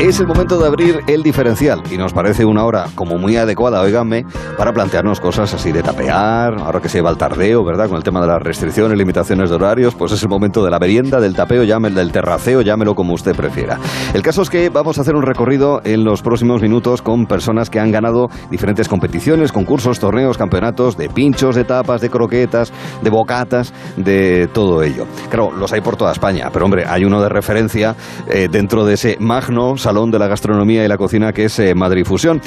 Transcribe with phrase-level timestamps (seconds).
[0.00, 3.82] Es el momento de abrir el diferencial y nos parece una hora como muy adecuada,
[3.82, 4.24] oíganme,
[4.56, 7.86] para plantearnos cosas así de tapear, ahora que se va el tardeo, ¿verdad?
[7.86, 10.78] Con el tema de las restricciones, limitaciones de horarios, pues es el momento de la
[10.78, 13.78] merienda, del tapeo, llámelo, del terraceo, llámelo como usted prefiera.
[14.14, 17.68] El caso es que vamos a hacer un recorrido en los próximos minutos con personas
[17.68, 22.72] que han ganado diferentes competiciones, concursos, torneos, campeonatos de pinchos, de tapas, de croquetas,
[23.02, 25.04] de bocatas, de todo ello.
[25.28, 27.94] Claro, los hay por toda España, pero hombre, hay uno de referencia
[28.28, 31.74] eh, dentro de ese magno Salón de la Gastronomía y la Cocina que es eh,
[31.74, 32.40] Madrid Fusión,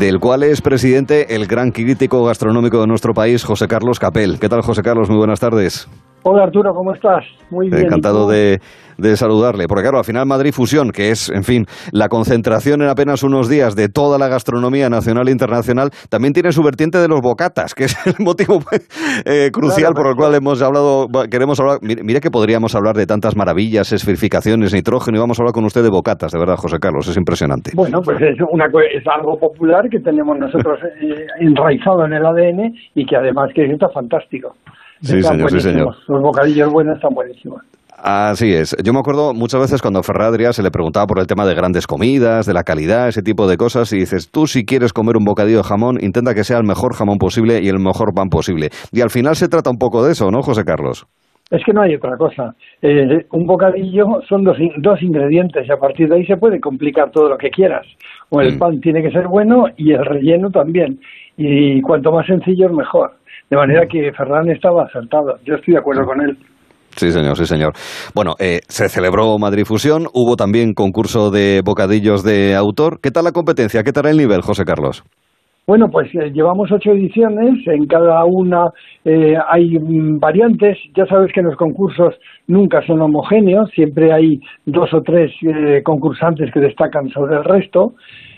[0.00, 4.40] del cual es presidente el gran crítico gastronómico de nuestro país, José Carlos Capel.
[4.40, 5.08] ¿Qué tal, José Carlos?
[5.08, 5.88] Muy buenas tardes.
[6.24, 7.24] Hola Arturo, ¿cómo estás?
[7.50, 7.84] Muy bien.
[7.84, 8.58] Encantado de,
[8.98, 9.66] de, saludarle.
[9.68, 13.48] Porque claro, al final Madrid Fusión, que es, en fin, la concentración en apenas unos
[13.48, 17.74] días de toda la gastronomía nacional e internacional, también tiene su vertiente de los bocatas,
[17.74, 18.60] que es el motivo
[19.24, 21.78] eh, crucial por el cual hemos hablado, queremos hablar.
[21.82, 25.82] Mire, que podríamos hablar de tantas maravillas, esferificaciones, nitrógeno, y vamos a hablar con usted
[25.82, 27.72] de bocatas, de verdad, José Carlos, es impresionante.
[27.74, 32.74] Bueno, pues es, una, es algo popular que tenemos nosotros eh, enraizado en el ADN
[32.94, 34.54] y que además que está fantástico.
[35.00, 35.94] Sí, señor, sí, señor.
[36.08, 37.62] Los bocadillos buenos están buenísimos.
[38.00, 38.76] Así es.
[38.84, 41.86] Yo me acuerdo muchas veces cuando Ferradria se le preguntaba por el tema de grandes
[41.86, 45.24] comidas, de la calidad, ese tipo de cosas, y dices, tú si quieres comer un
[45.24, 48.68] bocadillo de jamón, intenta que sea el mejor jamón posible y el mejor pan posible.
[48.92, 51.06] Y al final se trata un poco de eso, ¿no, José Carlos?
[51.50, 52.54] Es que no hay otra cosa.
[52.82, 57.10] Eh, un bocadillo son dos, dos ingredientes y a partir de ahí se puede complicar
[57.10, 57.86] todo lo que quieras.
[58.28, 58.58] O el mm.
[58.58, 61.00] pan tiene que ser bueno y el relleno también.
[61.38, 63.12] Y cuanto más sencillo mejor.
[63.48, 65.38] De manera que Ferran estaba acertado.
[65.44, 66.36] Yo estoy de acuerdo con él.
[66.96, 67.72] Sí, señor, sí, señor.
[68.14, 73.00] Bueno, eh, se celebró Madrid Fusión, hubo también concurso de bocadillos de autor.
[73.00, 73.82] ¿Qué tal la competencia?
[73.82, 75.04] ¿Qué tal el nivel, José Carlos?
[75.66, 78.70] Bueno, pues eh, llevamos ocho ediciones, en cada una
[79.04, 80.78] eh, hay mm, variantes.
[80.96, 82.14] Ya sabes que los concursos
[82.46, 85.30] nunca son homogéneos, siempre hay dos o tres
[85.84, 87.92] concursantes que destacan sobre el resto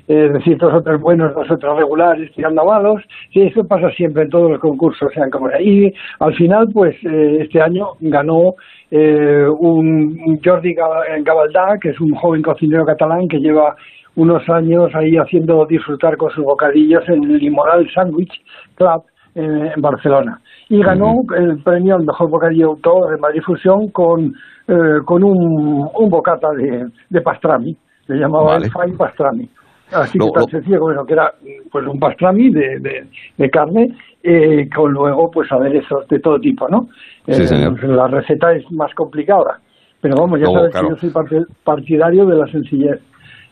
[0.07, 3.65] es decir, dos o tres buenos, dos o tres regulares, tirando a malos, y eso
[3.65, 7.89] pasa siempre en todos los concursos, sean como Y al final, pues eh, este año
[8.01, 8.55] ganó
[8.91, 13.77] eh, un Jordi Gabaldá, que es un joven cocinero catalán que lleva
[14.17, 18.43] unos años ahí haciendo disfrutar con sus bocadillos en el Imoral Sandwich
[18.75, 19.05] Club
[19.35, 20.41] en Barcelona.
[20.69, 24.35] Y ganó el premio al mejor bocadillo autor de Madrid Fusión con,
[24.69, 27.77] eh, con un, un bocata de, de pastrami,
[28.07, 29.49] se llamaba el Fine Pastrami.
[29.93, 31.33] Así que tan sencillo como que era
[31.71, 33.05] pues un pastrami de,
[33.37, 36.89] de, carne eh, con luego pues aderezos de todo tipo, ¿no?
[37.27, 39.59] Sí, eh, pues, la receta es más complicada,
[40.01, 43.01] pero vamos, ya sabes que yo soy partidario de la sencillez.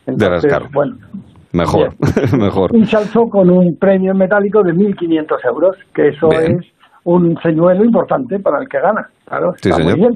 [0.07, 0.97] Entonces, bueno,
[1.53, 1.95] Mejor,
[2.39, 2.75] mejor.
[2.75, 6.67] Un salto con un premio metálico de 1.500 euros, que eso es
[7.05, 9.09] un señuelo importante para el que gana.
[9.25, 9.97] Claro, sí, señor.
[9.97, 10.15] Muy bien.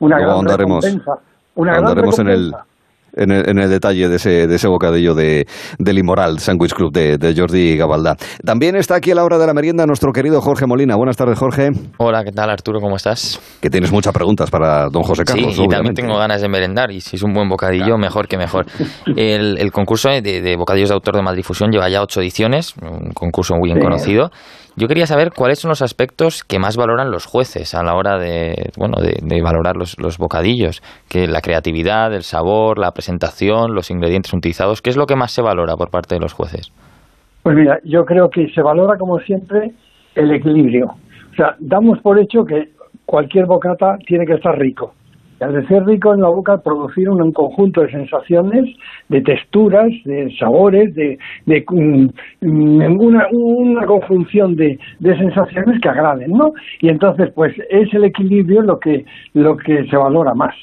[0.00, 1.12] Una gran recompensa.
[1.54, 2.22] Una gran recompensa.
[2.22, 2.52] en el
[3.16, 5.46] en el, detalle de ese, de ese bocadillo de,
[5.78, 8.16] del Imoral Sandwich Club de, de, Jordi Gabaldá.
[8.44, 10.96] También está aquí a la hora de la merienda nuestro querido Jorge Molina.
[10.96, 11.70] Buenas tardes, Jorge.
[11.98, 12.80] Hola, ¿qué tal, Arturo?
[12.80, 13.40] ¿Cómo estás?
[13.60, 15.54] Que tienes muchas preguntas para don José Carlos.
[15.54, 16.90] Sí, y también tengo ganas de merendar.
[16.90, 18.66] Y si es un buen bocadillo, mejor que mejor.
[19.16, 23.12] El, concurso de, de, bocadillos de autor de Madrid Fusión lleva ya ocho ediciones, un
[23.12, 24.30] concurso muy bien conocido.
[24.76, 28.18] Yo quería saber cuáles son los aspectos que más valoran los jueces a la hora
[28.18, 33.90] de, bueno, de, valorar los, los, bocadillos, que la creatividad, el sabor, la presentación, los
[33.90, 36.72] ingredientes utilizados, ¿qué es lo que más se valora por parte de los jueces?
[37.42, 39.72] Pues mira, yo creo que se valora como siempre
[40.14, 40.86] el equilibrio.
[41.32, 42.70] O sea, damos por hecho que
[43.06, 44.94] cualquier bocata tiene que estar rico
[45.40, 48.64] al de ser rico en la boca, producir un, conjunto de sensaciones,
[49.08, 56.30] de texturas, de sabores, de, de mm, una, una, conjunción de, de, sensaciones que agraden,
[56.32, 56.52] ¿no?
[56.80, 60.54] Y entonces, pues es el equilibrio lo que, lo que se valora más.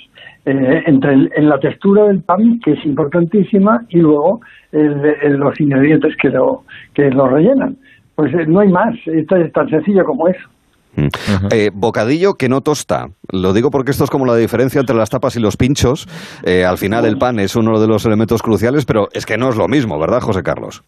[0.44, 6.30] Eh, entre en la textura del pan, que es importantísima, y luego los ingredientes que
[6.30, 6.64] lo,
[6.96, 7.78] que lo rellenan.
[8.16, 10.50] Pues eh, no hay más, esto es tan sencillo como eso.
[10.96, 11.08] Mm.
[11.52, 13.08] Eh, bocadillo que no tosta.
[13.32, 16.08] Lo digo porque esto es como la diferencia entre las tapas y los pinchos.
[16.44, 19.50] Eh, al final el pan es uno de los elementos cruciales, pero es que no
[19.50, 20.84] es lo mismo, ¿verdad, José Carlos?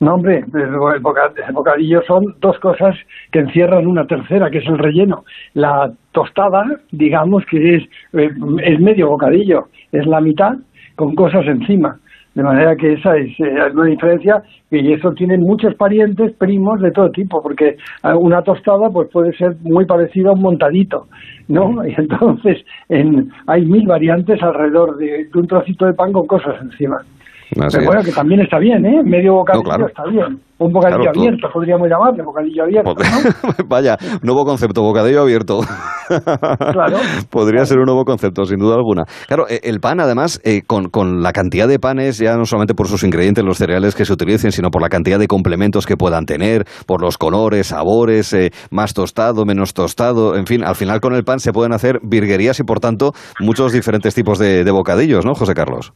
[0.00, 2.96] No, hombre, el bocadillo son dos cosas
[3.32, 5.24] que encierran una tercera, que es el relleno.
[5.52, 7.82] La tostada, digamos que es,
[8.14, 8.30] eh,
[8.64, 10.54] es medio bocadillo, es la mitad
[10.96, 11.98] con cosas encima.
[12.34, 16.92] De manera que esa es eh, una diferencia y eso tiene muchos parientes, primos de
[16.92, 21.08] todo tipo, porque una tostada pues puede ser muy parecida a un montadito,
[21.48, 21.84] ¿no?
[21.84, 27.02] Y entonces en, hay mil variantes alrededor de, un trocito de pan con cosas encima.
[27.50, 29.02] Pero bueno, que también está bien, ¿eh?
[29.04, 30.40] Medio bocadillo está bien.
[30.58, 32.94] Un bocadillo abierto, podríamos llamarle, bocadillo abierto.
[33.66, 35.60] Vaya, nuevo concepto, bocadillo abierto.
[36.72, 36.98] claro.
[37.30, 39.04] Podría ser un nuevo concepto, sin duda alguna.
[39.26, 42.74] Claro, eh, el pan, además, eh, con, con, la cantidad de panes, ya no solamente
[42.74, 45.96] por sus ingredientes, los cereales que se utilicen, sino por la cantidad de complementos que
[45.96, 51.00] puedan tener, por los colores, sabores, eh, más tostado, menos tostado, en fin, al final
[51.00, 54.70] con el pan se pueden hacer virguerías y, por tanto, muchos diferentes tipos de, de
[54.70, 55.94] bocadillos, ¿no, José Carlos?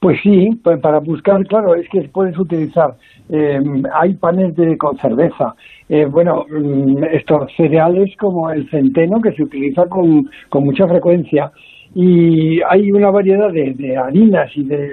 [0.00, 2.96] Pues sí, para buscar, claro, es que puedes utilizar,
[3.28, 3.60] eh,
[3.92, 5.54] hay panes de, con cerveza,
[5.90, 11.52] eh, bueno, mm, estos cereales como el centeno que se utiliza con, con mucha frecuencia,
[11.94, 14.90] y hay una variedad de, harinas y de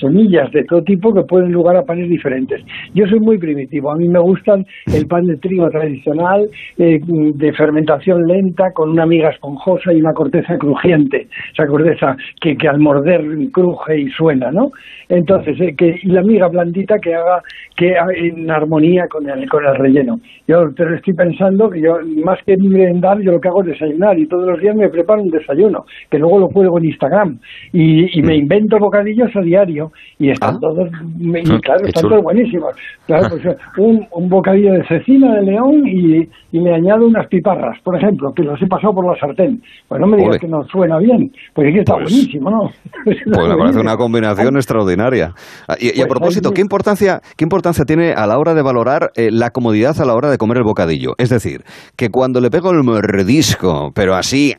[0.00, 2.62] semillas de todo tipo que pueden lugar a panes diferentes.
[2.94, 6.48] Yo soy muy primitivo, a mí me gustan el pan de trigo tradicional,
[6.78, 12.56] eh, de fermentación lenta, con una miga esponjosa y una corteza crujiente, esa corteza que,
[12.56, 13.22] que al morder
[13.52, 14.70] cruje y suena, ¿no?
[15.08, 17.42] Entonces, eh, que, y la miga blandita que haga
[17.76, 20.18] que en armonía con el, con el relleno.
[20.46, 24.18] Yo pero estoy pensando que yo, más que merendar, yo lo que hago es desayunar
[24.18, 27.38] y todos los días me preparo un desayuno, que luego lo cuelgo en Instagram
[27.72, 28.40] y, me mm.
[28.40, 30.58] invento bocadillos a diario y están ah.
[30.60, 30.88] todos,
[31.18, 32.74] y ah, claro, están todos buenísimos.
[33.06, 37.78] Claro, pues un, un bocadillo de cecina de león y, y me añado unas piparras,
[37.82, 39.60] por ejemplo, que los he pasado por la sartén.
[39.88, 42.70] Pues no me digas que no suena bien, porque aquí está pues buenísimo, ¿no?
[43.04, 45.32] Pues me parece una combinación extraordinaria.
[45.68, 49.10] Ah, y, a pues propósito, ¿qué importancia, ¿qué importancia tiene a la hora de valorar
[49.14, 51.12] eh, la comodidad a la hora de comer el bocadillo?
[51.18, 51.62] Es decir,
[51.96, 54.54] que cuando le pego el mordisco, pero así,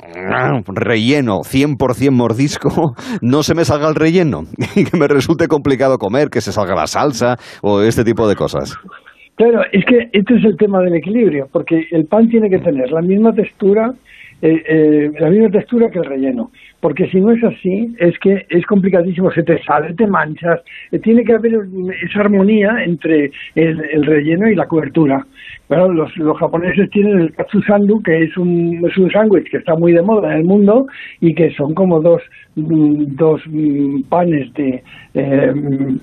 [0.68, 1.69] relleno, 100%
[2.12, 4.44] mordisco, no se me salga el relleno
[4.76, 8.36] y que me resulte complicado comer, que se salga la salsa o este tipo de
[8.36, 8.78] cosas.
[9.36, 12.92] Claro, es que este es el tema del equilibrio, porque el pan tiene que tener
[12.92, 13.94] la misma textura,
[14.42, 16.52] eh, eh, la misma textura que el relleno,
[16.82, 20.60] porque si no es así, es que es complicadísimo, se te sale, te manchas,
[20.92, 21.54] eh, tiene que haber
[22.04, 25.26] esa armonía entre el, relleno y la cobertura.
[25.70, 29.58] Bueno, los, los japoneses tienen el katsu sandu, que es un, es un sándwich que
[29.58, 30.88] está muy de moda en el mundo
[31.22, 32.24] y que son como dos,
[32.56, 34.84] mm, dos mm, panes de
[35.14, 35.54] eh,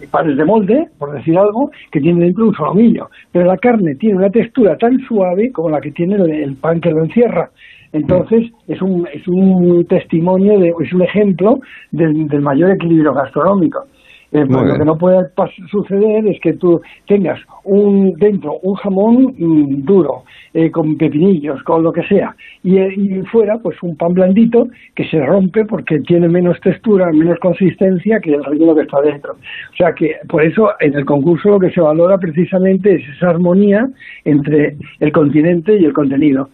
[0.08, 3.08] panes de molde, por decir algo, que tienen dentro un solomillo.
[3.32, 6.92] Pero la carne tiene una textura tan suave como la que tiene el, pan que
[6.92, 7.50] lo encierra.
[7.92, 11.58] Entonces, es un, es un testimonio, de, es un ejemplo
[11.90, 13.84] del mayor equilibrio gastronómico.
[14.32, 15.28] Eh, pues lo que no puede
[15.70, 21.84] suceder es que tú tengas un dentro un jamón mm, duro, eh, con pepinillos, con
[21.84, 22.34] lo que sea,
[22.64, 27.06] y, eh, y, fuera pues un pan blandito que se rompe porque tiene menos textura,
[27.12, 29.34] menos consistencia que el relleno que está dentro.
[29.34, 33.30] O sea que por eso en el concurso lo que se valora precisamente es esa
[33.30, 33.86] armonía
[34.24, 36.48] entre el continente y el contenido,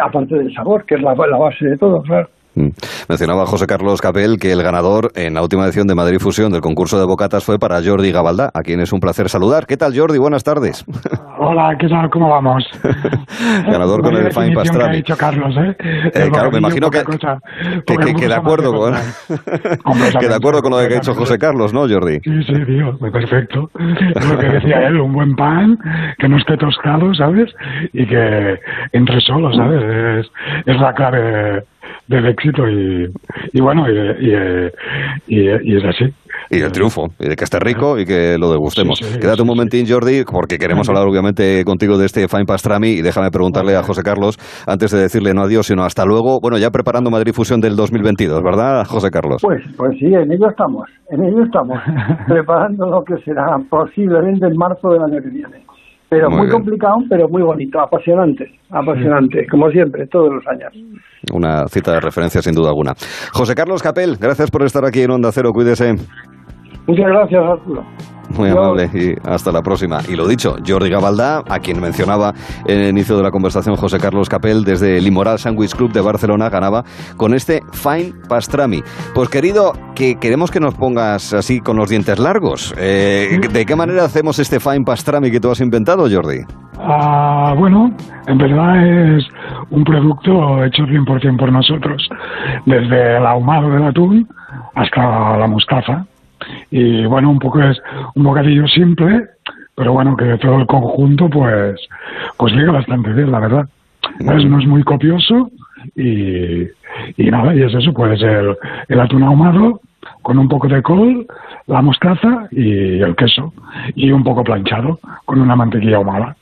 [0.00, 2.28] aparte del sabor, que es la, la base de todo, claro.
[2.54, 2.68] Mm.
[3.08, 6.60] Mencionaba José Carlos Capel que el ganador en la última edición de Madrid Fusión del
[6.60, 9.66] concurso de bocatas fue para Jordi Gabaldá, a quien es un placer saludar.
[9.66, 10.18] ¿Qué tal, Jordi?
[10.18, 10.84] Buenas tardes.
[11.38, 12.08] Hola, ¿qué tal?
[12.10, 12.64] ¿Cómo vamos?
[13.66, 14.84] ganador con el Fine Pastrami.
[14.84, 15.76] Que ha dicho Carlos, ¿eh?
[16.14, 18.94] eh claro, me imagino que, que, de acuerdo con,
[20.20, 22.20] que de acuerdo con lo que ha dicho José Carlos, ¿no, Jordi?
[22.20, 23.70] Sí, sí, tío, perfecto.
[24.14, 25.76] Es lo que decía él, un buen pan,
[26.18, 27.52] que no esté tostado, ¿sabes?
[27.92, 28.60] Y que
[28.92, 30.24] entre solo, ¿sabes?
[30.24, 30.32] Es,
[30.66, 31.64] es la clave
[32.08, 33.06] del éxito y,
[33.52, 34.30] y bueno, y,
[35.26, 36.04] y, es así.
[36.50, 39.00] Y el triunfo, y de que esté rico y que lo degustemos.
[39.20, 43.30] Quédate un momentín, Jordi, porque queremos hablar obviamente contigo de este Fine Pastrami y déjame
[43.30, 44.36] preguntarle a José Carlos,
[44.66, 48.42] antes de decirle no adiós, sino hasta luego, bueno, ya preparando Madrid Fusión del 2022,
[48.42, 49.40] ¿verdad, José Carlos?
[49.42, 51.78] Pues, pues sí, en ello estamos, en ello estamos,
[52.28, 55.64] preparando lo que será posiblemente en marzo del año que viene.
[56.14, 60.72] Pero muy, complicado, pero muy bonito, apasionante, apasionante, como siempre, todos los años.
[61.32, 62.92] Una cita de referencia sin duda alguna.
[63.32, 65.96] José Carlos Capel, gracias por estar aquí en Onda Cero, cuídese.
[66.86, 67.84] Muchas gracias, Arturo.
[68.36, 69.98] Muy amable y hasta la próxima.
[70.08, 72.32] Y lo dicho, Jordi Gabaldá, a quien mencionaba
[72.66, 76.00] en el inicio de la conversación José Carlos Capel, desde el Imoral Sandwich Club de
[76.00, 76.84] Barcelona, ganaba
[77.16, 78.82] con este Fine Pastrami.
[79.14, 82.74] Pues querido, que queremos que nos pongas así con los dientes largos.
[82.78, 86.40] Eh, ¿De qué manera hacemos este Fine Pastrami que tú has inventado, Jordi?
[86.78, 87.94] Ah, bueno,
[88.26, 89.24] en verdad es
[89.70, 92.08] un producto hecho 100% por nosotros,
[92.66, 94.28] desde el ahumado del atún
[94.74, 96.06] hasta la mostaza
[96.70, 97.80] y bueno, un poco es
[98.14, 99.26] un bocadillo simple,
[99.74, 101.80] pero bueno, que todo el conjunto pues,
[102.36, 103.68] pues liga bastante bien, la verdad.
[104.20, 105.50] No es muy copioso
[105.96, 106.62] y,
[107.16, 108.56] y nada, y es eso, puede ser
[108.88, 109.80] el atún ahumado
[110.22, 111.26] con un poco de col,
[111.66, 113.52] la mostaza y el queso,
[113.94, 116.36] y un poco planchado con una mantequilla ahumada.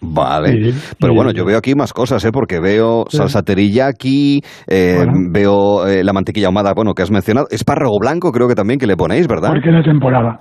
[0.00, 2.30] Vale, pero bueno, yo veo aquí más cosas, ¿eh?
[2.32, 7.98] porque veo salsa teriyaki, eh, veo eh, la mantequilla ahumada, bueno, que has mencionado, espárrago
[7.98, 9.48] blanco creo que también que le ponéis, ¿verdad?
[9.48, 10.40] Porque de temporada.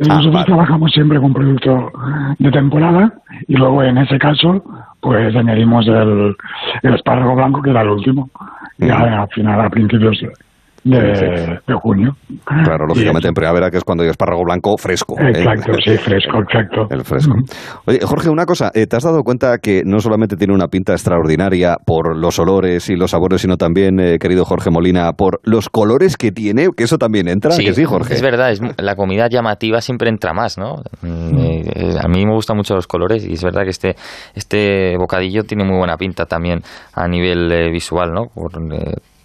[0.00, 1.90] Ah, Nosotros trabajamos siempre con producto
[2.38, 3.12] de temporada
[3.48, 4.62] y luego en ese caso
[5.00, 6.34] pues añadimos el,
[6.82, 8.30] el espárrago blanco que era el último,
[8.78, 10.22] ya al final a principios
[10.84, 12.12] de, junio.
[12.44, 15.16] Claro, lógicamente en primavera, que es cuando hay espárrago blanco fresco.
[15.20, 15.30] ¿eh?
[15.30, 16.86] Exacto, sí, fresco, exacto.
[16.90, 17.34] El fresco.
[17.86, 20.92] Oye, Jorge, una cosa, eh, ¿te has dado cuenta que no solamente tiene una pinta
[20.92, 25.68] extraordinaria por los olores y los sabores, sino también, eh, querido Jorge Molina, por los
[25.68, 26.68] colores que tiene?
[26.76, 28.14] Que eso también entra, sí, que sí, Jorge.
[28.14, 30.76] Es verdad, es, la comida llamativa siempre entra más, ¿no?
[31.02, 33.96] Mm, a mí me gustan mucho los colores y es verdad que este,
[34.34, 36.60] este bocadillo tiene muy buena pinta también
[36.94, 38.26] a nivel visual, ¿no?
[38.26, 38.52] Por,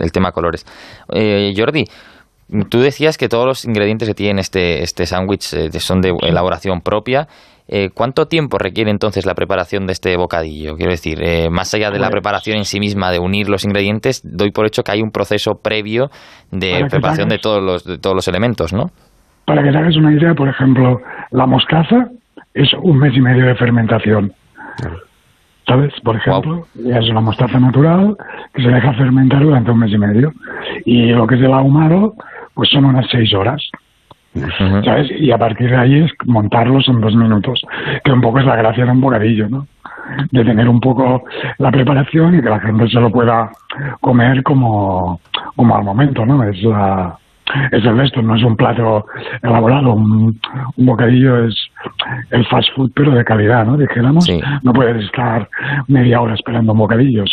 [0.03, 0.65] el tema colores.
[1.13, 1.85] Eh, Jordi,
[2.69, 6.81] tú decías que todos los ingredientes que tiene este, este sándwich eh, son de elaboración
[6.81, 7.27] propia.
[7.67, 10.75] Eh, ¿Cuánto tiempo requiere entonces la preparación de este bocadillo?
[10.75, 11.17] Quiero decir,
[11.49, 14.83] más allá de la preparación en sí misma, de unir los ingredientes, doy por hecho
[14.83, 16.09] que hay un proceso previo
[16.51, 18.87] de preparación de todos, los, de todos los elementos, ¿no?
[19.45, 20.99] Para que te hagas una idea, por ejemplo,
[21.31, 22.09] la mostaza
[22.53, 24.33] es un mes y medio de fermentación.
[25.73, 25.93] ¿Sabes?
[26.03, 28.15] Por ejemplo, es una mostaza natural
[28.53, 30.31] que se deja fermentar durante un mes y medio.
[30.85, 32.13] Y lo que es el ahumado,
[32.53, 33.59] pues son unas seis horas.
[34.85, 35.09] ¿Sabes?
[35.17, 37.59] Y a partir de ahí es montarlos en dos minutos,
[38.03, 39.65] que un poco es la gracia de un bocadillo, ¿no?
[40.31, 41.23] De tener un poco
[41.57, 43.49] la preparación y que la gente se lo pueda
[43.99, 45.19] comer como,
[45.55, 46.43] como al momento, ¿no?
[46.43, 47.17] Es la,
[47.71, 49.05] es el resto, no es un plato
[49.41, 50.39] elaborado, un,
[50.77, 51.55] bocadillo es
[52.31, 53.77] el fast food pero de calidad, ¿no?
[53.77, 54.27] Dijéramos,
[54.63, 55.47] no puedes estar
[55.87, 57.23] media hora esperando un bocadillo,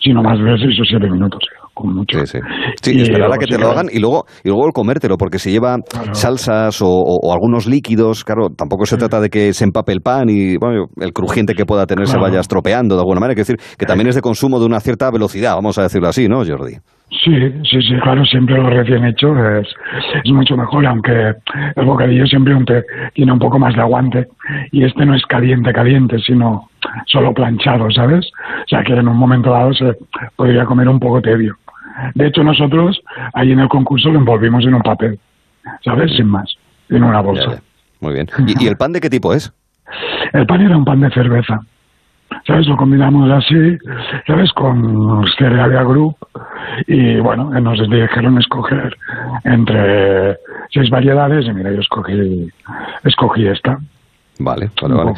[0.00, 1.42] sino más de seis o siete minutos.
[1.74, 2.18] Con mucho.
[2.26, 2.38] Sí, sí.
[2.82, 5.52] sí esperar a que te lo hagan y luego, y luego el comértelo, porque si
[5.52, 5.76] lleva
[6.10, 10.56] salsas o, algunos líquidos, claro, tampoco se trata de que se empape el pan y
[10.56, 13.36] bueno, el crujiente que pueda tener se vaya estropeando de alguna manera.
[13.36, 16.26] Que decir que también es de consumo de una cierta velocidad, vamos a decirlo así,
[16.26, 16.78] ¿no, Jordi?
[17.10, 19.66] Sí, sí, sí, claro, siempre lo recién hecho es,
[20.24, 21.34] es mucho mejor, aunque
[21.74, 22.54] el bocadillo siempre
[23.14, 24.28] tiene un poco más de aguante
[24.72, 26.68] y este no es caliente, caliente, sino
[27.06, 28.30] solo planchado, ¿sabes?
[28.64, 29.96] O sea que en un momento dado se
[30.36, 31.56] podría comer un poco tebio.
[32.14, 33.00] De hecho, nosotros
[33.32, 35.18] ahí en el concurso lo envolvimos en un papel,
[35.82, 36.14] ¿sabes?
[36.14, 36.56] Sin más,
[36.90, 37.62] en una bolsa.
[38.00, 38.28] Muy bien.
[38.46, 39.52] ¿Y el pan de qué tipo es?
[40.34, 41.60] El pan era un pan de cerveza.
[42.46, 42.66] ¿Sabes?
[42.66, 43.76] Lo combinamos así,
[44.26, 44.52] ¿sabes?
[44.52, 46.16] Con Cerealia Group
[46.86, 48.96] y bueno, nos dijeron escoger
[49.44, 50.36] entre
[50.72, 52.48] seis variedades y mira, yo escogí,
[53.04, 53.78] escogí esta.
[54.40, 55.12] Vale, vale, vale.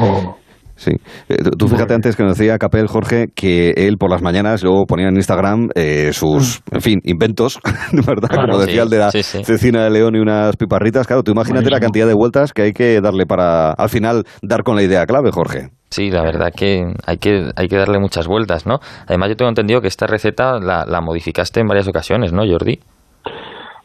[0.81, 0.93] Sí.
[1.29, 4.87] Eh, tú fíjate antes que nos decía Capel, Jorge, que él por las mañanas luego
[4.87, 6.75] ponía en Instagram eh, sus, mm.
[6.75, 7.61] en fin, inventos,
[7.93, 8.31] ¿verdad?
[8.35, 11.07] Como decía el de la cecina de león y unas piparritas.
[11.07, 14.63] Claro, tú imagínate la cantidad de vueltas que hay que darle para, al final, dar
[14.63, 15.69] con la idea clave, Jorge.
[15.91, 18.79] Sí, la verdad que hay que, hay que darle muchas vueltas, ¿no?
[19.09, 22.79] Además, yo tengo entendido que esta receta la, la modificaste en varias ocasiones, ¿no, Jordi?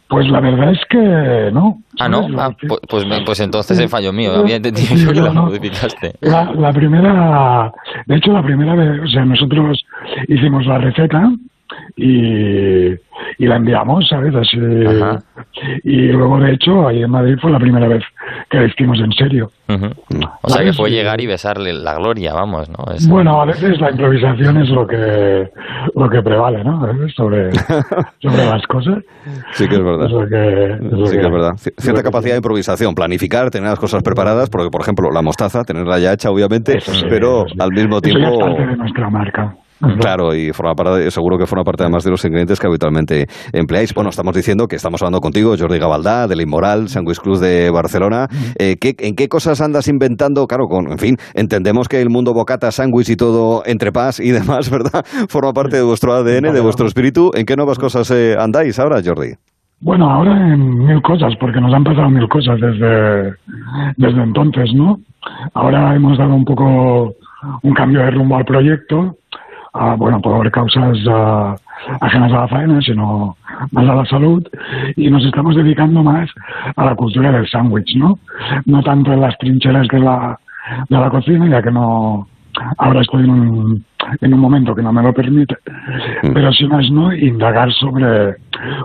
[0.07, 1.79] Pues la verdad es que no.
[1.99, 2.27] Ah, no.
[2.37, 4.35] Ah, pues, pues, pues, entonces es fallo mío.
[4.35, 6.13] Había entendido que la modificaste.
[6.21, 7.71] La, la, primera,
[8.05, 9.83] de hecho, la primera vez, o sea, nosotros
[10.27, 11.31] hicimos la receta
[11.95, 12.87] y,
[13.37, 14.33] y la enviamos, ¿sabes?
[14.35, 14.57] Así,
[15.83, 18.03] y luego, de hecho, ahí en Madrid fue la primera vez
[18.49, 19.51] que la hicimos en serio.
[20.41, 22.85] O sea, que fue llegar y besarle la gloria, vamos, ¿no?
[23.07, 25.49] Bueno, a veces la improvisación es lo que
[25.95, 26.81] lo que prevale, ¿no?
[27.15, 27.51] Sobre,
[28.21, 28.99] sobre las cosas.
[29.53, 30.07] Sí que es verdad.
[30.07, 31.53] sí que, es verdad.
[31.77, 35.99] Cierta capacidad de improvisación, planificar, tener las cosas preparadas, porque, por ejemplo, la mostaza, tenerla
[35.99, 36.79] ya hecha, obviamente,
[37.09, 38.33] pero al mismo tiempo...
[38.33, 39.55] es parte de nuestra marca.
[39.99, 43.93] Claro, y forma parte, seguro que forma parte además de los ingredientes que habitualmente empleáis.
[43.93, 48.27] Bueno, estamos diciendo que estamos hablando contigo, Jordi Gabaldá, del Inmoral, Sandwich Cruz de Barcelona.
[48.57, 50.47] Eh, ¿En qué cosas andas inventando?
[50.47, 54.31] Claro, con, en fin, entendemos que el mundo bocata, sándwich y todo entre paz y
[54.31, 55.03] demás, ¿verdad?
[55.29, 57.31] Forma parte de vuestro ADN, de vuestro espíritu.
[57.33, 59.33] ¿En qué nuevas cosas eh, andáis ahora, Jordi?
[59.81, 63.33] Bueno, ahora en mil cosas, porque nos han pasado mil cosas desde,
[63.97, 64.99] desde entonces, ¿no?
[65.53, 67.13] Ahora hemos dado un poco
[67.61, 69.17] un cambio de rumbo al proyecto
[69.97, 70.97] bueno, por causas
[72.01, 73.35] ajenas a la faena, sino
[73.71, 74.45] más a la salud,
[74.95, 76.29] y nos estamos dedicando más
[76.75, 78.17] a la cultura del sándwich, ¿no?
[78.65, 80.39] No tanto en las trincheras de la,
[80.89, 82.27] de la cocina, ya que no,
[82.77, 83.85] ahora estoy en un,
[84.21, 85.55] en un momento que no me lo permite,
[86.23, 86.33] mm.
[86.33, 88.35] pero si más no, indagar sobre,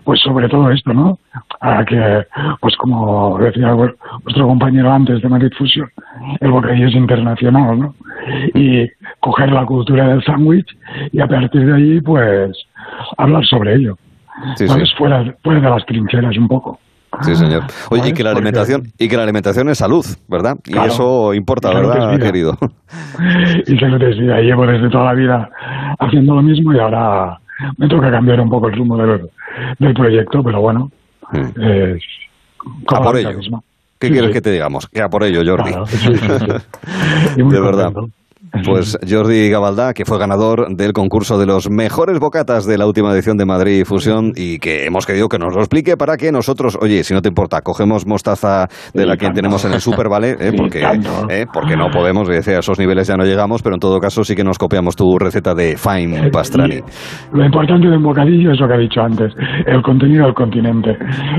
[0.05, 1.19] pues sobre todo esto, ¿no?
[1.61, 2.25] A que,
[2.61, 5.89] pues como decía vuestro compañero antes de Madrid Fusion,
[6.41, 7.95] el bocadillo es internacional, ¿no?
[8.55, 8.89] Y
[9.21, 10.77] coger la cultura del sándwich
[11.13, 12.53] y a partir de ahí, pues,
[13.17, 13.97] hablar sobre ello.
[14.97, 16.79] Fuera, fuera de las trincheras un poco.
[17.23, 17.65] Sí, señor.
[17.91, 20.57] Oye, y que la alimentación, y que la alimentación es salud, ¿verdad?
[20.65, 22.57] Y eso importa, ¿verdad, querido?
[23.67, 24.41] Y salud es vida.
[24.41, 25.51] Llevo desde toda la vida
[25.99, 27.39] haciendo lo mismo y ahora
[27.77, 29.29] me toca cambiar un poco el rumbo del,
[29.79, 30.91] del proyecto, pero bueno,
[31.33, 32.03] es
[32.89, 33.31] a por ello.
[33.99, 34.87] ¿Qué quieres que te digamos?
[34.89, 35.73] Que a por ello, Jordi.
[37.37, 37.93] de verdad.
[38.65, 43.13] Pues Jordi Gabaldá, que fue ganador del concurso de los mejores bocatas de la última
[43.13, 46.77] edición de Madrid Fusión y que hemos querido que nos lo explique para que nosotros,
[46.81, 50.37] oye, si no te importa, cogemos mostaza de la que tenemos en el Super, ¿vale?
[50.41, 50.53] ¿Eh?
[50.57, 50.83] Porque,
[51.29, 51.47] ¿eh?
[51.53, 54.35] porque no podemos, decir, a esos niveles ya no llegamos, pero en todo caso sí
[54.35, 56.81] que nos copiamos tu receta de Fine Pastrani.
[57.33, 59.33] Lo importante de un bocadillo es lo que ha dicho antes,
[59.67, 60.97] el contenido del continente.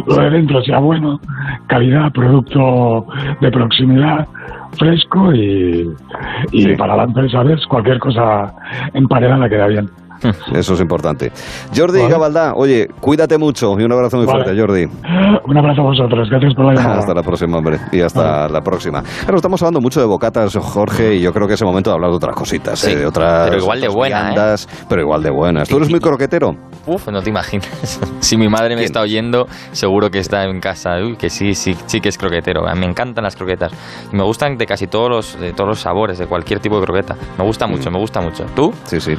[0.08, 1.20] Lo de dentro sea bueno,
[1.68, 3.06] calidad, producto
[3.42, 4.28] de proximidad
[4.78, 5.90] fresco y,
[6.52, 7.66] y para la ¿sabes?
[7.68, 8.54] Cualquier cosa
[8.94, 9.90] emparedada queda bien.
[10.54, 11.32] Eso es importante.
[11.76, 14.86] Jordi Gabaldá, oye, cuídate mucho y un abrazo muy fuerte, Jordi.
[15.44, 17.00] Un abrazo a vosotros, gracias por la llamada.
[17.00, 19.02] Hasta la próxima, hombre, y hasta la próxima.
[19.02, 21.96] Claro, estamos hablando mucho de bocatas, Jorge, y yo creo que es el momento de
[21.96, 22.96] hablar de otras cositas, ¿eh?
[22.96, 23.50] de otras.
[23.50, 24.66] Pero igual de buenas.
[24.66, 24.86] ¿eh?
[24.88, 25.68] Pero igual de buenas.
[25.68, 26.56] ¿Tú eres muy croquetero?
[26.86, 28.00] Uf, no te imaginas.
[28.20, 30.98] si mi madre me está oyendo, seguro que está en casa.
[31.04, 32.64] Uy, que sí, sí, sí que es croquetero.
[32.76, 33.72] Me encantan las croquetas.
[34.12, 37.16] Me gustan de casi todos los, de todos los sabores, de cualquier tipo de croqueta.
[37.38, 37.94] Me gusta mucho, mm.
[37.94, 38.46] me gusta mucho.
[38.56, 38.72] ¿Tú?
[38.86, 39.14] Sí, sí.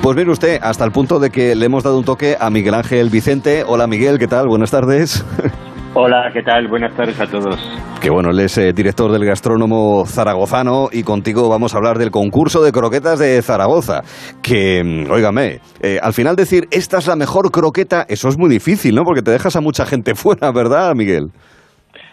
[0.00, 2.74] Pues mire usted, hasta el punto de que le hemos dado un toque a Miguel
[2.74, 3.62] Ángel Vicente.
[3.64, 4.48] Hola Miguel, ¿qué tal?
[4.48, 5.24] Buenas tardes.
[5.94, 6.66] Hola, ¿qué tal?
[6.68, 7.56] Buenas tardes a todos.
[8.00, 12.10] Que bueno, él es eh, director del gastrónomo zaragozano y contigo vamos a hablar del
[12.10, 14.00] concurso de croquetas de Zaragoza.
[14.42, 18.48] Que, mm, óigame, eh, al final decir esta es la mejor croqueta, eso es muy
[18.48, 19.04] difícil, ¿no?
[19.04, 21.26] Porque te dejas a mucha gente fuera, ¿verdad, Miguel?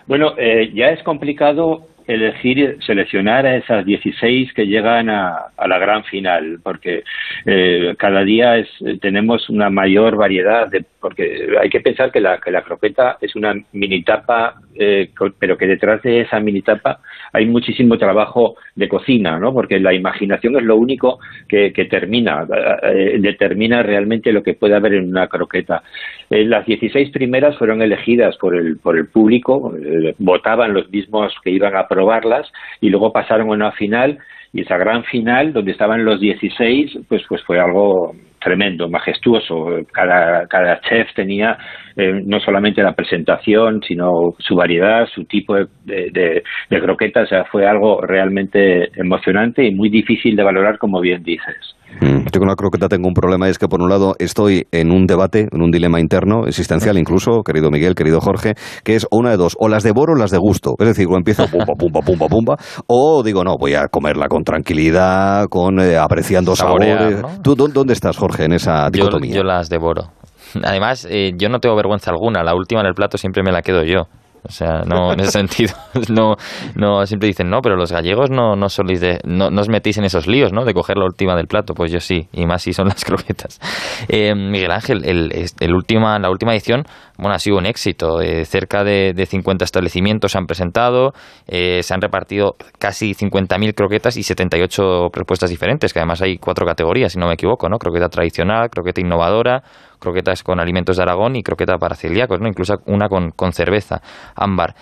[0.07, 6.03] Bueno, eh, ya es complicado elegir, seleccionar a esas 16 que llegan a, la gran
[6.05, 7.03] final, porque
[7.45, 8.67] eh, cada día es,
[8.99, 13.35] tenemos una mayor variedad, de, porque hay que pensar que la, que la croqueta es
[13.35, 16.99] una mini tapa, eh, pero que detrás de esa mini tapa
[17.33, 19.53] hay muchísimo trabajo de cocina, ¿no?
[19.53, 22.47] Porque la imaginación es lo único que, que termina,
[22.83, 25.83] eh, determina realmente lo que puede haber en una croqueta.
[26.29, 29.73] las 16 primeras fueron elegidas por el, por el público,
[30.17, 34.17] votaban los mismos que iban a probarlas y luego pasaron a una final
[34.51, 39.85] y esa gran final donde estaban los 16 pues pues fue algo tremendo, majestuoso.
[39.91, 41.57] Cada, cada chef tenía
[41.99, 47.25] eh, no solamente la presentación, sino su variedad, su tipo de, de, de croquetas.
[47.25, 51.75] O sea, fue algo realmente emocionante y muy difícil de valorar, como bien dices.
[52.01, 52.27] Mm.
[52.31, 54.91] Yo con la croqueta tengo un problema y es que por un lado estoy en
[54.91, 59.31] un debate, en un dilema interno, existencial incluso, querido Miguel, querido Jorge, que es una
[59.31, 60.75] de dos, o las devoro o las de gusto.
[60.79, 62.55] Es decir, o empiezo pumba, pumba, pumba, pumba,
[62.87, 67.21] o digo, no, voy a comerla con tranquilidad, con eh, apreciando sabores.
[67.43, 69.35] ¿Tú dónde estás, Jorge, en esa dicotomía?
[69.35, 70.18] Yo, las devoro.
[70.63, 72.43] Además, eh, yo no tengo vergüenza alguna.
[72.43, 74.07] La última en el plato siempre me la quedo yo.
[74.47, 75.73] O sea, no, en ese sentido,
[76.09, 76.35] no,
[76.75, 80.27] no, siempre dicen, no, pero los gallegos no, no de, no, os metéis en esos
[80.27, 80.65] líos, ¿no?
[80.65, 83.59] De coger la última del plato, pues yo sí, y más si son las croquetas.
[84.07, 86.83] Eh, Miguel Ángel, el, el última, la última edición,
[87.17, 88.21] bueno, ha sido un éxito.
[88.21, 91.11] Eh, cerca de, de, 50 establecimientos se han presentado,
[91.47, 96.65] eh, se han repartido casi 50.000 croquetas y 78 propuestas diferentes, que además hay cuatro
[96.65, 97.77] categorías, si no me equivoco, ¿no?
[97.77, 99.63] Croqueta tradicional, croqueta innovadora,
[99.99, 102.47] croquetas con alimentos de Aragón y croqueta para celíacos, ¿no?
[102.47, 104.01] incluso una con, con cerveza,
[104.35, 104.73] ámbar.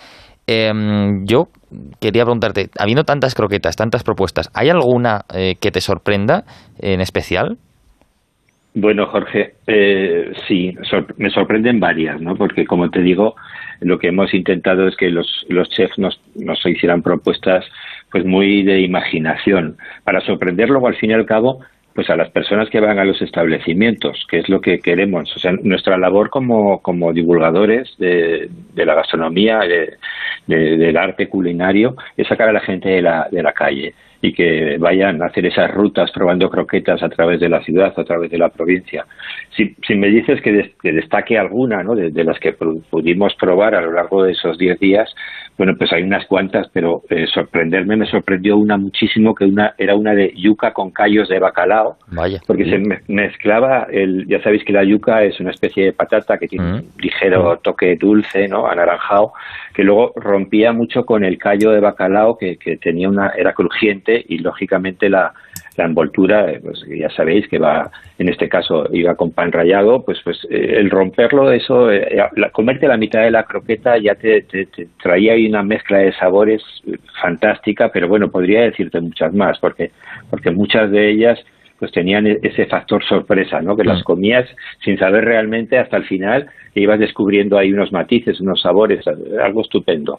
[0.46, 1.48] Em, yo
[2.00, 6.44] quería preguntarte, habiendo tantas croquetas, tantas propuestas, ¿hay alguna eh, que te sorprenda
[6.78, 7.58] en especial?
[8.74, 10.74] Bueno, Jorge, eh, sí,
[11.16, 12.34] me sorprenden varias, ¿no?
[12.34, 13.34] Porque, como te digo,
[13.80, 17.64] lo que hemos intentado es que los, los chefs nos, nos hicieran propuestas
[18.10, 21.60] pues muy de imaginación, para sorprender luego, al fin y al cabo,
[21.98, 25.34] pues a las personas que van a los establecimientos, que es lo que queremos.
[25.34, 29.96] O sea, nuestra labor como, como divulgadores de, de la gastronomía, de,
[30.46, 34.78] del arte culinario, es sacar a la gente de la, de la calle y que
[34.78, 38.38] vayan a hacer esas rutas probando croquetas a través de la ciudad, a través de
[38.38, 39.06] la provincia.
[39.56, 41.94] Si, si me dices que, destaque alguna ¿no?
[41.94, 45.14] de, las que pudimos probar a lo largo de esos 10 días,
[45.56, 49.96] bueno, pues hay unas cuantas, pero eh, sorprenderme me sorprendió una muchísimo, que una era
[49.96, 52.40] una de yuca con callos de bacalao, Vaya.
[52.46, 52.78] porque se
[53.08, 56.74] mezclaba, el, ya sabéis que la yuca es una especie de patata que tiene mm.
[56.74, 57.62] un ligero mm.
[57.62, 58.68] toque dulce, ¿no?
[58.68, 59.32] anaranjado,
[59.74, 64.07] que luego rompía mucho con el callo de bacalao, que, que tenía una, era crujiente
[64.28, 65.32] y lógicamente la,
[65.78, 70.04] la envoltura, eh, pues ya sabéis que va, en este caso iba con pan rallado,
[70.04, 74.16] pues pues eh, el romperlo, eso, eh, la, comerte la mitad de la croqueta ya
[74.16, 74.44] te,
[75.02, 76.62] traía ahí una mezcla de sabores
[77.22, 79.92] fantástica, pero bueno, podría decirte muchas más, porque,
[80.28, 81.38] porque muchas de ellas
[81.78, 83.76] pues tenían e-, ese factor sorpresa, ¿no?
[83.76, 84.48] Que las comías
[84.84, 89.62] sin saber realmente hasta el final que ibas descubriendo ahí unos matices, unos sabores, algo
[89.62, 90.18] estupendo.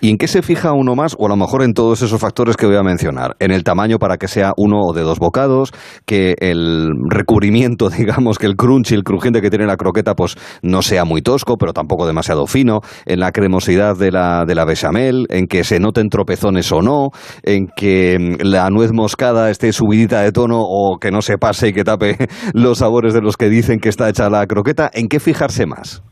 [0.00, 1.14] ¿Y en qué se fija uno más?
[1.18, 3.36] O a lo mejor en todos esos factores que voy a mencionar.
[3.38, 5.72] En el tamaño para que sea uno o de dos bocados,
[6.04, 10.36] que el recubrimiento, digamos, que el crunch y el crujiente que tiene la croqueta, pues
[10.62, 12.80] no sea muy tosco, pero tampoco demasiado fino.
[13.04, 17.10] En la cremosidad de la, de la bechamel, en que se noten tropezones o no,
[17.42, 21.68] en que mm, la nuez moscada esté subidita de tono o que no se pase
[21.68, 22.16] y que tape
[22.54, 24.90] los sabores de los que dicen que está hecha la croqueta.
[24.92, 26.02] ¿En qué fijarse más?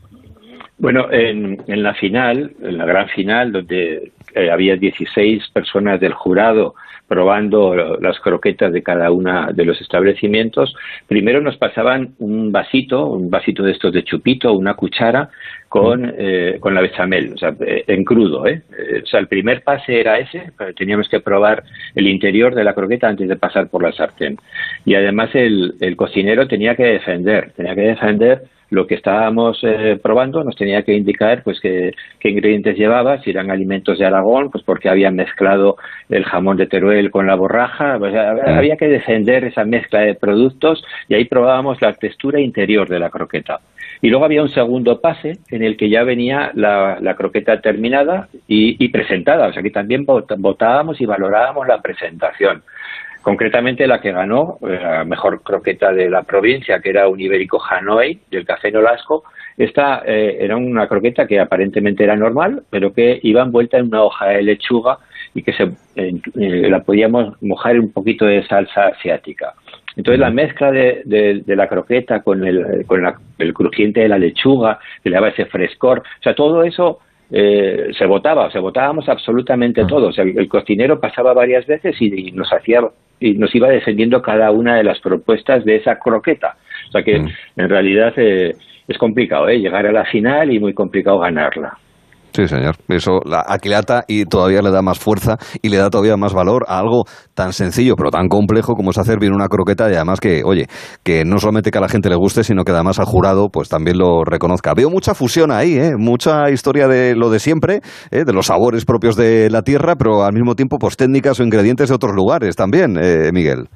[0.77, 6.13] Bueno, en, en, la final, en la gran final, donde eh, había 16 personas del
[6.13, 6.75] jurado
[7.07, 10.75] probando las croquetas de cada una de los establecimientos,
[11.07, 15.29] primero nos pasaban un vasito, un vasito de estos de chupito, una cuchara
[15.69, 18.47] con, eh, con la bechamel, o sea, eh, en crudo.
[18.47, 18.63] ¿eh?
[19.03, 23.07] O sea, el primer pase era ese, teníamos que probar el interior de la croqueta
[23.07, 24.37] antes de pasar por la sartén.
[24.83, 28.43] Y además el, el cocinero tenía que defender, tenía que defender
[28.75, 33.49] lo que estábamos eh, probando nos tenía que indicar pues qué, ingredientes llevaba, si eran
[33.49, 35.77] alimentos de Aragón, pues porque habían mezclado
[36.09, 40.83] el jamón de Teruel con la borraja, pues, había que defender esa mezcla de productos
[41.07, 43.59] y ahí probábamos la textura interior de la croqueta.
[44.01, 48.83] Y luego había un segundo pase en el que ya venía la, croqueta terminada y,
[48.83, 52.61] y, presentada, o sea que también votábamos y valorábamos la presentación.
[53.25, 57.59] Concretamente la que ganó, eh, la mejor croqueta de la provincia, que era un ibérico
[57.59, 59.23] Hanoi del Café Nolasco,
[59.57, 64.03] esta eh, era una croqueta que aparentemente era normal, pero que iba envuelta en una
[64.03, 64.99] hoja de lechuga
[65.33, 69.55] y que se, eh, la podíamos mojar un poquito de salsa asiática.
[69.95, 75.09] Entonces la mezcla de, la croqueta con, el, con el crujiente de la lechuga, que
[75.09, 76.99] le daba ese frescor, o sea, todo eso
[77.31, 80.15] se votaba, se votábamos absolutamente todos.
[80.19, 82.81] El, el, cocinero pasaba varias veces y, nos hacía
[83.19, 86.57] y nos iba defendiendo cada una de las propuestas de esa croqueta.
[86.89, 87.29] O sea que mm.
[87.57, 88.55] en realidad eh,
[88.87, 89.59] es complicado ¿eh?
[89.59, 91.77] llegar a la final y muy complicado ganarla.
[92.35, 92.75] Sí, señor.
[92.89, 96.65] Eso la aquilata y todavía le da más fuerza y le da todavía más valor
[96.67, 100.19] a algo tan sencillo pero tan complejo como es hacer bien una croqueta y además
[100.19, 100.67] que, oye,
[101.01, 103.69] que no solamente que a la gente le guste, sino que además al jurado pues
[103.69, 104.73] también lo reconozca.
[104.73, 105.93] Veo mucha fusión ahí, ¿eh?
[105.97, 107.79] mucha historia de lo de siempre,
[108.11, 108.25] ¿eh?
[108.25, 111.87] de los sabores propios de la tierra, pero al mismo tiempo pues técnicas o ingredientes
[111.87, 113.69] de otros lugares también, eh, Miguel.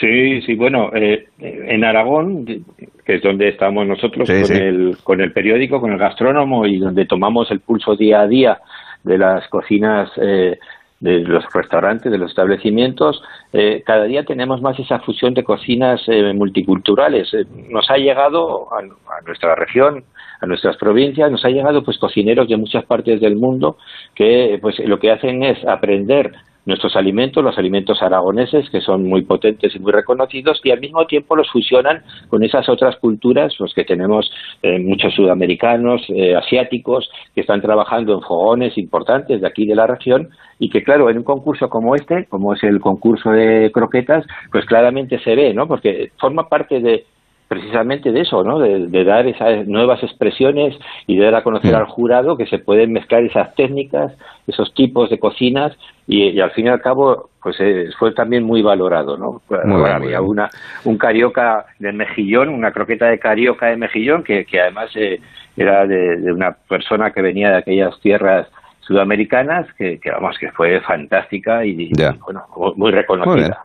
[0.00, 5.32] Sí, sí, bueno, eh, en Aragón, que es donde estamos nosotros con, El, con el
[5.32, 8.58] periódico, con el gastrónomo y donde tomamos el pulso día a día
[9.04, 10.58] de las cocinas eh,
[11.00, 16.02] de los restaurantes, de los establecimientos, eh, cada día tenemos más esa fusión de cocinas
[16.34, 17.30] multiculturales.
[17.70, 20.04] nos ha llegado a, a, nuestra región,
[20.40, 23.78] a nuestras provincias, nos ha llegado pues cocineros de muchas partes del mundo
[24.14, 26.32] que pues lo que hacen es aprender
[26.66, 31.06] nuestros alimentos, los alimentos aragoneses, que son muy potentes y muy reconocidos, y al mismo
[31.06, 34.30] tiempo los fusionan con esas otras culturas, los que tenemos
[34.62, 39.86] eh, muchos sudamericanos, eh, asiáticos, que están trabajando en fogones importantes de aquí de la
[39.86, 44.26] región, y que claro, en un concurso como este, como es el concurso de croquetas,
[44.50, 45.68] pues claramente se ve, ¿no?
[45.68, 47.04] Porque forma parte de,
[47.48, 48.58] precisamente de eso, ¿no?
[48.58, 52.92] De, dar esas nuevas expresiones y de dar a conocer al jurado que se pueden
[52.92, 54.12] mezclar esas técnicas,
[54.46, 55.72] esos tipos de cocinas
[56.08, 59.42] y, al fin y al cabo, pues eh, fue también muy valorado, ¿no?
[59.86, 60.50] había una,
[60.84, 65.20] un carioca de mejillón, una croqueta de carioca de mejillón que, que además eh,
[65.56, 68.48] era de, una persona que venía de aquellas tierras
[68.80, 71.92] sudamericanas que, que vamos que fue fantástica y,
[72.24, 72.44] bueno
[72.76, 73.64] muy reconocida.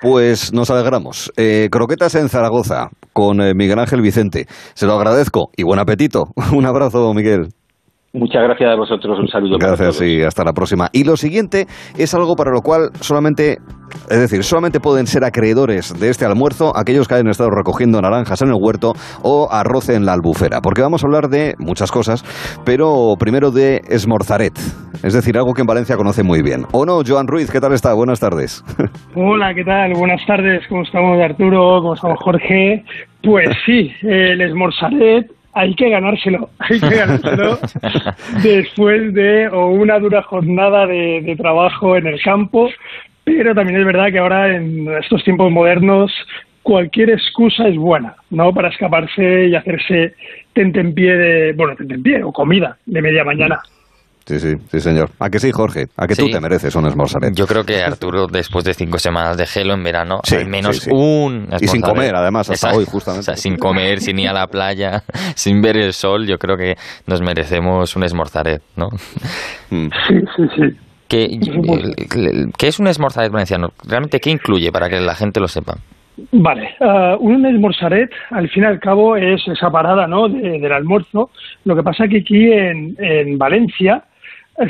[0.00, 1.30] Pues nos alegramos.
[1.36, 4.46] Eh, croquetas en Zaragoza con eh, Miguel Ángel Vicente.
[4.74, 6.28] Se lo agradezco y buen apetito.
[6.52, 7.48] Un abrazo, Miguel.
[8.12, 9.56] Muchas gracias a vosotros, un saludo.
[9.58, 10.88] Gracias y hasta la próxima.
[10.92, 13.58] Y lo siguiente es algo para lo cual solamente,
[14.10, 18.42] es decir, solamente pueden ser acreedores de este almuerzo aquellos que hayan estado recogiendo naranjas
[18.42, 22.24] en el huerto o arroz en la albufera, porque vamos a hablar de muchas cosas,
[22.64, 24.58] pero primero de esmorzaret,
[25.04, 26.64] es decir, algo que en Valencia conoce muy bien.
[26.72, 27.48] ¿O no, Joan Ruiz?
[27.48, 27.94] ¿Qué tal está?
[27.94, 28.64] Buenas tardes.
[29.14, 29.92] Hola, ¿qué tal?
[29.94, 30.66] Buenas tardes.
[30.68, 31.80] ¿Cómo estamos, Arturo?
[31.80, 32.82] ¿Cómo estamos, Jorge?
[33.22, 37.58] Pues sí, el esmorzaret hay que ganárselo, hay que ganárselo
[38.42, 42.70] después de o una dura jornada de, trabajo en el campo,
[43.24, 46.12] pero también es verdad que ahora en estos tiempos modernos
[46.62, 48.52] cualquier excusa es buena, ¿no?
[48.52, 50.14] Para escaparse y hacerse
[50.52, 53.60] tentempié de, bueno, tentempié o comida de media mañana.
[54.30, 55.10] Sí, sí, sí, señor.
[55.18, 55.86] ¿A que sí, Jorge?
[55.96, 57.34] ¿A que tú te mereces un esmorzaret?
[57.34, 61.48] Yo creo que Arturo, después de cinco semanas de gelo en verano, al menos un
[61.60, 63.22] Y sin comer, además, hasta hoy, justamente.
[63.22, 65.02] O sea, sin comer, sin ir a la playa,
[65.34, 66.76] sin ver el sol, yo creo que
[67.08, 68.90] nos merecemos un esmorzaret, ¿no?
[69.70, 69.88] Mm.
[70.06, 70.62] Sí, sí, sí.
[71.08, 71.40] ¿Qué,
[72.56, 73.70] ¿Qué, es un esmorzaret valenciano?
[73.84, 75.74] ¿Realmente qué incluye para que la gente lo sepa?
[76.30, 80.28] Vale, uh, un esmorzaret al fin y al cabo es esa parada ¿no?
[80.28, 81.30] del almuerzo.
[81.64, 84.04] Lo que pasa que aquí en, en Valencia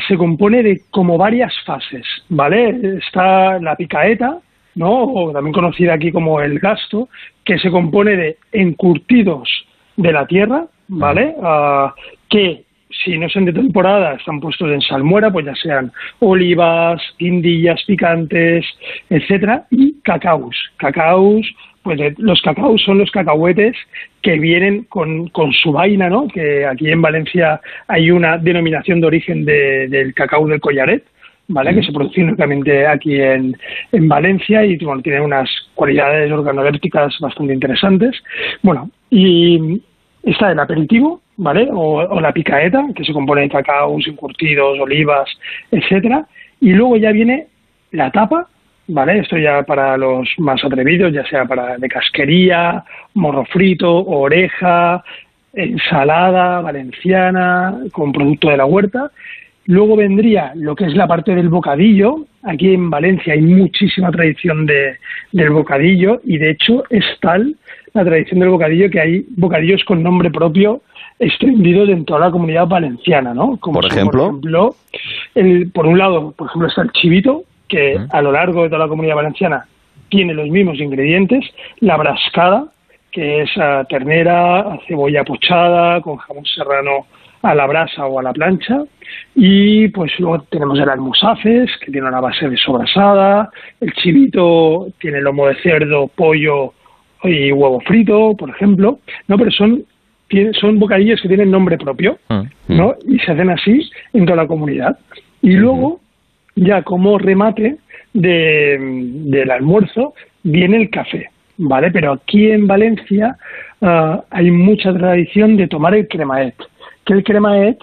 [0.07, 2.99] se compone de como varias fases, ¿vale?
[2.99, 4.39] Está la picaeta,
[4.75, 5.05] ¿no?
[5.05, 7.09] O también conocida aquí como el gasto,
[7.45, 9.49] que se compone de encurtidos
[9.97, 11.35] de la tierra, ¿vale?
[11.37, 11.91] Uh,
[12.29, 12.65] que
[13.05, 18.67] si no son de temporada, están puestos en salmuera, pues ya sean olivas, guindillas picantes,
[19.09, 20.57] etcétera, y cacaos.
[20.77, 21.47] Cacaos,
[21.83, 23.77] pues los cacaos son los cacahuetes
[24.23, 26.29] que vienen con, con su vaina, ¿no?
[26.29, 31.05] Que aquí en Valencia hay una denominación de origen del cacao del collaret,
[31.49, 31.75] ¿vale?
[31.75, 33.57] Que se produce únicamente aquí en,
[33.93, 38.23] en Valencia y bueno, tiene unas cualidades organolépticas bastante interesantes.
[38.63, 39.81] Bueno, y
[40.23, 41.69] está el aperitivo, ¿vale?
[41.73, 45.29] O, la picaeta, que se compone de cacaos, encurtidos, olivas,
[45.71, 46.27] etcétera.
[46.61, 47.47] Y luego ya viene
[47.93, 48.49] la tapa,
[48.91, 49.19] ¿vale?
[49.19, 55.03] Esto ya para los más atrevidos, ya sea para de casquería, morro frito, oreja,
[55.53, 59.11] ensalada valenciana con producto de la huerta.
[59.67, 62.27] Luego vendría lo que es la parte del bocadillo.
[62.43, 64.97] Aquí en Valencia hay muchísima tradición de,
[65.33, 67.57] del bocadillo y de hecho es tal
[67.93, 70.83] la tradición del bocadillo que hay bocadillos con nombre propio
[71.21, 73.59] extendidos en toda la comunidad valenciana, ¿no?
[73.59, 74.75] Como por ejemplo, por, ejemplo
[75.35, 78.85] el, por un lado, por ejemplo, está el chivito, que a lo largo de toda
[78.85, 79.67] la comunidad valenciana
[80.11, 81.45] tiene los mismos ingredientes,
[81.79, 82.67] la brascada,
[83.11, 83.51] que es
[83.89, 87.07] ternera, cebolla pochada, con jamón serrano
[87.43, 88.83] a la brasa o a la plancha,
[89.35, 95.23] y pues luego tenemos el almusafes, que tiene una base de sobrasada, el chivito tiene
[95.23, 96.75] lomo de cerdo, pollo
[97.23, 99.85] y huevo frito, por ejemplo, no, pero son
[100.61, 102.45] son bocadillos que tienen nombre propio, ah.
[102.69, 102.95] ¿no?
[103.07, 104.97] Y se hacen así en toda la comunidad.
[105.43, 106.01] Y luego,
[106.61, 107.77] ya como remate
[108.13, 111.91] de, del almuerzo, viene el café, ¿vale?
[111.91, 113.37] Pero aquí en Valencia
[113.81, 116.55] ah, hay mucha tradición de tomar el cremaet,
[117.07, 117.79] que el cremaet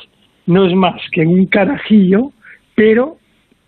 [0.45, 2.31] no es más que un carajillo,
[2.75, 3.17] pero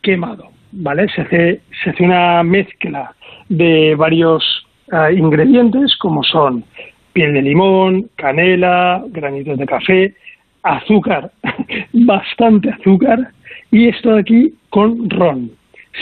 [0.03, 1.07] quemado, ¿vale?
[1.09, 3.11] Se hace, se hace una mezcla
[3.49, 4.43] de varios
[4.91, 6.63] ah, ingredientes, como son
[7.13, 10.13] piel de limón, canela, granitos de café,
[10.61, 11.31] azúcar,
[11.93, 13.31] bastante azúcar,
[13.71, 15.51] y esto de aquí con ron.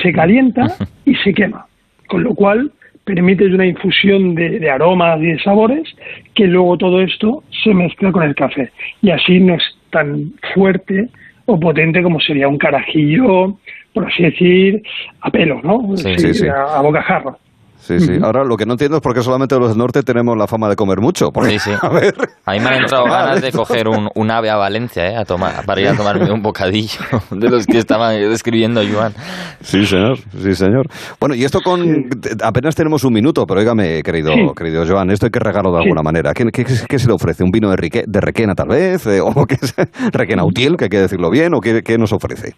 [0.02, 0.68] Se calienta
[1.06, 1.66] y se quema,
[2.08, 2.72] con lo cual
[3.04, 5.88] permite una infusión de, aromas y de sabores
[6.36, 8.70] que luego todo esto se mezcla con el café.
[9.02, 11.08] Y así no es tan fuerte
[11.46, 13.58] o potente como sería un carajillo,
[13.94, 14.84] por así decir,
[15.22, 15.96] a pelo, ¿no?
[15.96, 17.40] Sí, A, a bocajarro.
[17.78, 18.14] Sí, sí.
[18.22, 20.70] Ahora lo que no entiendo es por qué solamente los del norte tenemos la fama
[20.70, 21.30] de comer mucho.
[21.44, 21.72] sí, sí.
[21.82, 22.14] A, ver.
[22.46, 25.16] a mí me han entrado ganas de coger un, un, ave a Valencia ¿eh?
[25.16, 27.00] a tomar, para ir a tomarme un bocadillo
[27.32, 29.14] de los que estaba describiendo Joan.
[29.62, 30.18] Sí, señor.
[30.18, 30.88] Sí, señor.
[31.20, 32.10] Bueno, y esto con...
[32.44, 36.02] Apenas tenemos un minuto, pero óigame, querido, querido Joan, esto hay que regarlo de alguna
[36.02, 36.34] manera.
[36.34, 37.44] ¿Qué, ¿Qué, qué, se le ofrece?
[37.44, 39.06] ¿Un vino de, rique, de Requena, tal vez?
[39.08, 39.76] Eh, ¿O qué es?
[40.12, 41.54] ¿Requena Utiel, que hay que decirlo bien?
[41.54, 42.56] ¿O qué, qué nos ofrece?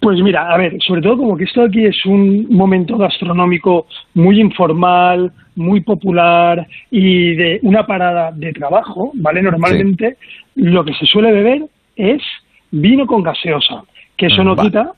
[0.00, 4.40] Pues mira, a ver, sobre todo como que esto aquí es un momento gastronómico muy
[4.68, 9.42] informal, muy popular y de una parada de trabajo, ¿vale?
[9.42, 10.16] Normalmente
[10.54, 11.64] lo que se suele beber
[11.96, 12.22] es
[12.70, 13.82] vino con gaseosa,
[14.16, 14.92] que eso no quita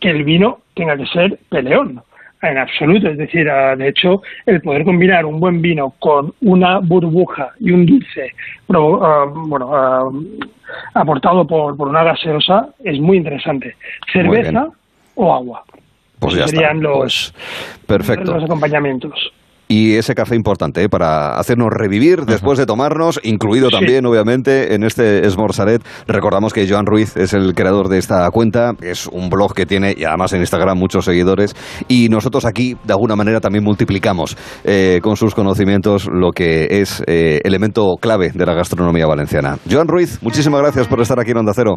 [0.00, 2.02] que el vino tenga que ser peleón,
[2.42, 3.08] en absoluto.
[3.08, 7.70] Es decir, ah, de hecho, el poder combinar un buen vino con una burbuja y
[7.70, 8.32] un dulce,
[8.70, 10.10] ah, bueno, ah,
[10.94, 13.76] aportado por, por una gaseosa es muy interesante.
[14.12, 14.68] Cerveza
[15.14, 15.64] o agua.
[16.20, 17.32] Pues ya serían los, pues,
[17.86, 18.34] perfecto.
[18.34, 19.32] los acompañamientos
[19.70, 20.88] y ese café importante ¿eh?
[20.88, 25.80] para hacernos revivir después de tomarnos, incluido también, obviamente, en este Esmorzaret.
[26.08, 29.94] Recordamos que Joan Ruiz es el creador de esta cuenta, es un blog que tiene,
[29.96, 31.54] y además en Instagram, muchos seguidores,
[31.86, 37.04] y nosotros aquí, de alguna manera, también multiplicamos eh, con sus conocimientos lo que es
[37.06, 39.56] eh, elemento clave de la gastronomía valenciana.
[39.70, 41.76] Joan Ruiz, muchísimas gracias por estar aquí en Onda Cero.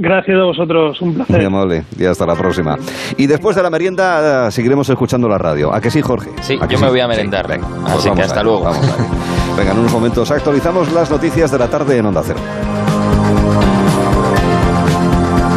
[0.00, 1.38] Gracias a vosotros, un placer.
[1.38, 2.76] Muy amable, y hasta la próxima.
[3.16, 5.74] Y después de la merienda eh, seguiremos escuchando la radio.
[5.74, 6.30] ¿A que sí, Jorge?
[6.40, 7.48] Sí, yo me voy a merendar.
[7.48, 8.62] venga, Así pues que hasta luego.
[8.62, 8.80] Vamos
[9.56, 12.38] Venga, en unos momentos actualizamos las noticias de la tarde en Onda Cero.